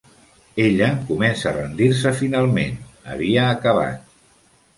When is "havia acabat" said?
3.15-4.11